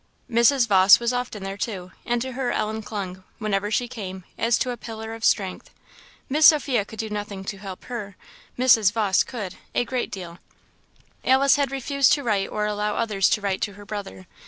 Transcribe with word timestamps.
Mrs. 0.27 0.67
Vawse 0.67 0.99
was 0.99 1.13
often 1.13 1.43
there, 1.43 1.57
too, 1.59 1.91
and 2.07 2.19
to 2.23 2.31
her 2.31 2.51
Ellen 2.51 2.81
clung, 2.81 3.23
whenever 3.37 3.69
she 3.69 3.87
came, 3.87 4.23
as 4.35 4.57
to 4.57 4.71
a 4.71 4.75
pillar 4.75 5.13
of 5.13 5.23
strength. 5.23 5.69
Miss 6.27 6.47
Sophia 6.47 6.85
could 6.85 6.97
do 6.97 7.07
nothing 7.11 7.43
to 7.43 7.59
help 7.59 7.83
her; 7.83 8.15
Mrs. 8.57 8.91
Vawse 8.91 9.23
could, 9.23 9.57
a 9.75 9.85
great 9.85 10.09
deal. 10.09 10.39
Alice 11.23 11.55
had 11.57 11.69
refused 11.71 12.13
to 12.13 12.23
write 12.23 12.49
or 12.49 12.65
allow 12.65 12.95
others 12.95 13.29
to 13.29 13.41
write 13.41 13.61
to 13.61 13.73
her 13.73 13.85
brother. 13.85 14.25